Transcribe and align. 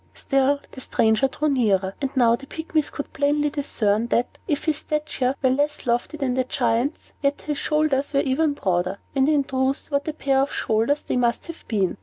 Still 0.15 0.59
the 0.71 0.81
stranger 0.81 1.27
drew 1.27 1.47
nearer; 1.47 1.93
and 2.01 2.09
now 2.17 2.35
the 2.35 2.47
Pygmies 2.47 2.91
could 2.91 3.13
plainly 3.13 3.51
discern 3.51 4.07
that, 4.07 4.39
if 4.47 4.65
his 4.65 4.77
stature 4.77 5.35
were 5.43 5.51
less 5.51 5.85
lofty 5.85 6.17
than 6.17 6.33
the 6.33 6.43
Giant's, 6.43 7.13
yet 7.21 7.41
his 7.41 7.59
shoulders 7.59 8.11
were 8.11 8.21
even 8.21 8.53
broader. 8.53 8.97
And, 9.13 9.29
in 9.29 9.43
truth, 9.43 9.91
what 9.91 10.07
a 10.07 10.13
pair 10.13 10.39
of 10.39 10.51
shoulders 10.51 11.01
they 11.03 11.17
must 11.17 11.45
have 11.45 11.65
been! 11.67 11.97